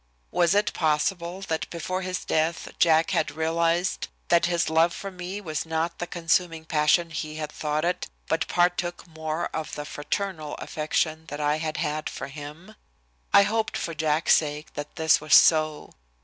Was 0.31 0.55
it 0.55 0.73
possible 0.73 1.41
that 1.41 1.69
before 1.69 2.01
his 2.01 2.25
death 2.25 2.67
Jack 2.79 3.11
had 3.11 3.29
realized 3.29 4.07
that 4.29 4.47
his 4.47 4.67
love 4.67 4.95
for 4.95 5.11
me 5.11 5.39
was 5.39 5.63
not 5.63 5.99
the 5.99 6.07
consuming 6.07 6.65
passion 6.65 7.11
he 7.11 7.35
had 7.35 7.51
thought 7.51 7.85
it, 7.85 8.07
but 8.27 8.47
partook 8.47 9.05
more 9.05 9.45
of 9.55 9.75
the 9.75 9.85
fraternal 9.85 10.55
affection 10.55 11.25
that 11.27 11.39
I 11.39 11.57
had 11.59 11.77
had 11.77 12.09
for 12.09 12.29
him? 12.29 12.73
I 13.31 13.43
hoped 13.43 13.77
for 13.77 13.93
Jack's 13.93 14.35
sake 14.37 14.73
that 14.73 14.95
this 14.95 15.21
was 15.21 15.35
so. 15.35 15.91